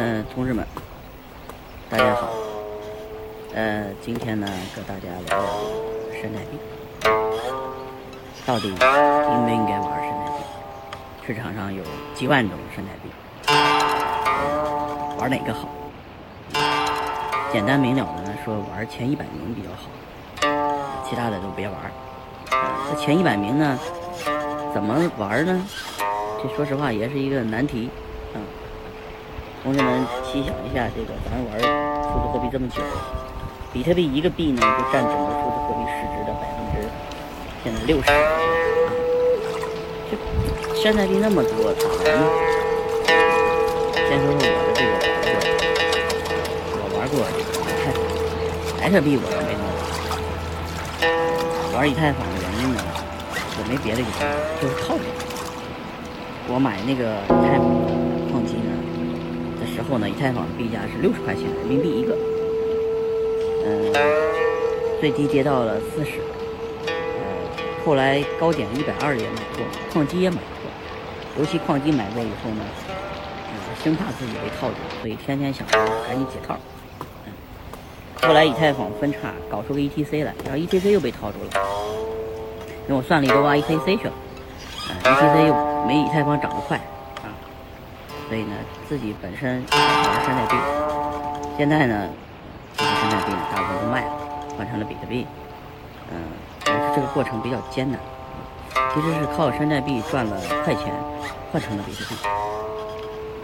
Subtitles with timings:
[0.00, 0.64] 嗯，同志们，
[1.90, 2.28] 大家好。
[3.52, 5.44] 呃，今天呢，跟大家聊聊
[6.12, 6.56] 山寨币，
[8.46, 10.44] 到底应不应该玩山寨币？
[11.26, 11.82] 市场上有
[12.14, 13.10] 几万种山寨币，
[15.18, 15.68] 玩哪个好？
[17.52, 19.88] 简单明了的呢，说玩前一百名比较好，
[21.04, 21.76] 其他的都别玩。
[22.88, 23.76] 这前一百名呢，
[24.72, 25.66] 怎么玩呢？
[26.40, 27.90] 这说实话也是一个难题。
[28.36, 28.40] 嗯
[29.68, 32.80] 同学们，细想一下，这个咱玩数字货币这么久，
[33.70, 36.88] 比特币一个币呢，就占整个数字货币市值的百分之
[37.62, 38.06] 现在六十。
[40.08, 40.16] 这
[40.82, 42.24] 山寨币那么多，咋玩呢？
[44.08, 45.36] 先说说我的这个玩过，
[46.80, 47.44] 我玩过以
[47.84, 48.00] 太坊，
[48.80, 49.62] 比特币我倒没弄。
[51.76, 52.80] 玩以太坊的原因呢，
[53.58, 54.12] 也没别的原因，
[54.62, 55.00] 就是套路。
[56.48, 58.07] 我买那个以太坊。
[59.78, 62.12] 之后呢，以太坊的币价是六十块钱人民币一个，
[63.64, 63.92] 嗯，
[65.00, 66.18] 最低跌到了四十，
[66.88, 66.92] 呃，
[67.86, 72.64] 后来高点一百二也买过，矿机也买过，尤其矿机买过以后呢，
[72.98, 76.58] 呃，生怕自己被套住，所以天天想着赶紧解套，
[78.26, 81.50] 后来以太坊分叉搞出个 ETC 来，然后 ETC 又被套住了，
[82.88, 84.12] 因为我算了一个挖 ETC 去了，
[85.04, 85.54] 啊，ETC 又
[85.86, 86.80] 没以太坊涨得快。
[88.28, 88.54] 所以呢，
[88.86, 90.56] 自己本身玩山寨币，
[91.56, 92.08] 现在呢，
[92.76, 94.12] 这些山寨币，大部分都卖了，
[94.54, 95.26] 换成了比特币。
[96.12, 96.18] 嗯，
[96.62, 97.98] 但是这个过程比较艰难，
[98.92, 100.92] 其实是靠山寨币赚了快钱，
[101.50, 102.16] 换成了比特币。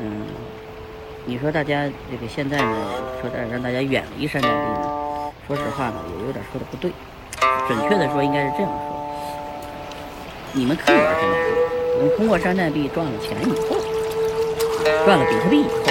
[0.00, 0.26] 嗯，
[1.24, 2.76] 你说大家这个现在呢，
[3.22, 6.92] 说的让大家远离山寨币呢，说实话呢，也有点说的不对。
[7.66, 8.94] 准确的说，应该是这样说：
[10.52, 11.54] 你们可以玩山寨币，
[11.96, 13.83] 我们通过山寨币赚了钱以后。
[15.04, 15.84] 赚了比特币以后，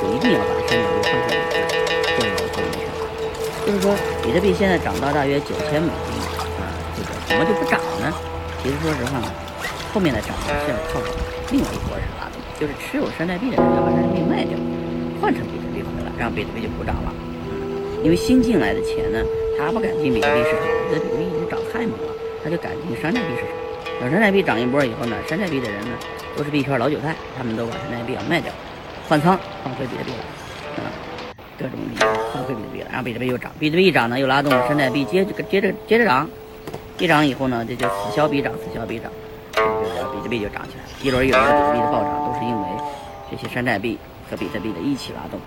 [0.00, 2.88] 就一定要把山寨币换成比特币，这个要注意一下。
[3.66, 6.16] 就是说，比特币现在涨到大约九千美金
[6.60, 8.12] 啊，这个怎么就不涨呢？
[8.62, 9.28] 其实说实话呢，
[9.92, 11.00] 后面的涨是要靠
[11.50, 14.56] 另外一拨人拉动，就是持有山寨币的人要把山寨币卖掉，
[15.20, 17.12] 换成比特币回来，让比特币就不涨了。
[18.02, 19.18] 因为新进来的钱呢，
[19.58, 22.12] 他不敢进比特币市场，觉得比特币已经涨太猛了，
[22.42, 23.50] 他就敢进山寨币市场。
[24.00, 25.94] 等山寨币涨一波以后呢，山寨币的人呢？
[26.36, 28.52] 都是币圈老韭菜，他们都把山寨币要卖掉，
[29.08, 30.18] 换仓换回比特币了，
[30.82, 30.88] 啊，
[31.58, 36.28] 各种理由换回比特币了，然后比特币又涨，比特币一涨呢，又拉动山寨币接着接着接着涨，
[36.98, 39.10] 一涨以后呢，这就此消彼长，此消彼长，
[39.54, 41.50] 比特币就涨起来，一轮一轮的。
[41.50, 41.86] 比特币的。
[41.92, 42.66] 暴涨，都是因为
[43.30, 43.98] 这些山寨币
[44.30, 44.80] 和比特币的。
[44.80, 45.38] 一起拉动，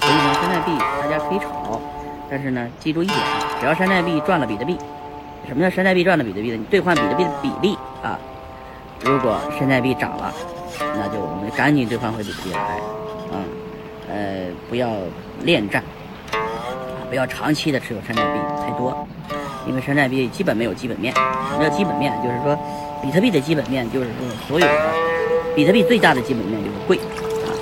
[0.00, 1.80] 所以呢，山寨币大家可以炒，
[2.28, 3.18] 但是呢，记住一点，
[3.60, 4.76] 只要山寨币赚了比特币，
[5.46, 6.56] 什么叫山寨币赚了比特币呢？
[6.56, 7.30] 你兑换比特币的。
[7.40, 8.18] 比例啊。
[9.04, 10.32] 如果山寨币涨了，
[10.80, 12.80] 那就我们赶紧兑换回比特币来，
[13.32, 13.44] 嗯，
[14.08, 14.88] 呃，不要
[15.42, 15.84] 恋战，
[17.10, 19.06] 不要长期的持有山寨币太多，
[19.66, 21.12] 因为山寨币基本没有基本面。
[21.14, 22.10] 什么叫基本面？
[22.22, 22.58] 就是说，
[23.02, 24.72] 比特币的基本面就是说，所有的
[25.54, 27.52] 比特币最大的基本面就是贵啊，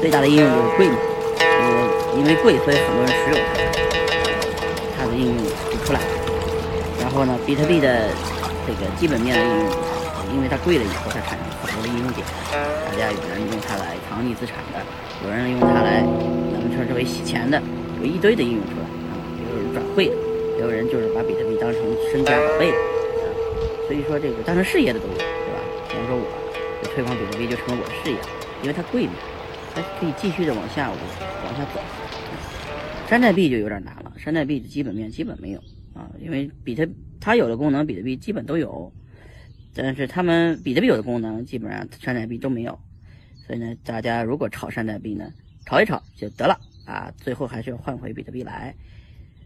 [0.00, 0.96] 最大的应用就是贵嘛，
[1.38, 6.00] 因为因为贵，所以很多人持有它，它的应用就出来。
[7.00, 8.08] 然后呢，比特币的
[8.66, 9.91] 这个基本面的应用。
[10.30, 14.78] 因为它贵了以后，它产生很多的应用点，大家有人用它来藏匿资产的，
[15.24, 16.00] 有人用它来
[16.52, 17.60] 咱们称之为洗钱的，
[18.00, 19.12] 有一堆的应用出来啊。
[19.36, 20.14] 也有人转会的，
[20.56, 23.26] 也有人就是把比特币当成身家宝贝的啊。
[23.86, 25.60] 所以说这个当成事业的都有，对吧？
[25.88, 26.24] 比方说我
[26.94, 28.16] 推广比特币就成了我的事业，
[28.62, 29.12] 因为它贵嘛，
[29.74, 31.80] 它可以继续的往下往下走。
[33.08, 35.58] 山寨币就有点难了，山寨币的基本面基本没有
[35.94, 36.88] 啊，因为比特
[37.20, 38.90] 它有的功能，比特币基本都有。
[39.74, 42.78] 但是他们比特币有的功能，基本上山寨币都没有，
[43.46, 45.32] 所以呢，大家如果炒山寨币呢，
[45.64, 48.74] 炒一炒就得了啊，最后还是要换回比特币来。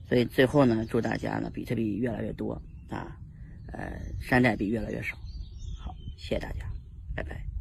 [0.09, 3.17] 所以最后呢，祝大家呢，比特币越来越多啊，
[3.73, 5.17] 呃，山寨币越来越少。
[5.79, 6.67] 好，谢谢大家，
[7.15, 7.56] 拜拜。